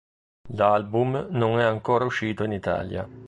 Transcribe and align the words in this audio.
L'album 0.53 1.27
non 1.29 1.59
è 1.59 1.63
ancora 1.63 2.05
uscito 2.05 2.43
in 2.43 2.53
Italia. 2.53 3.07